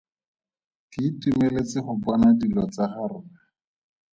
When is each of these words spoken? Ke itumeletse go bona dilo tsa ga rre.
Ke 0.91 0.99
itumeletse 1.09 1.77
go 1.85 1.93
bona 2.03 2.27
dilo 2.39 2.63
tsa 2.73 2.85
ga 2.93 3.03
rre. 3.11 3.19